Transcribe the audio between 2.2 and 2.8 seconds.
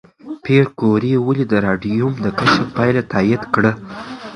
د کشف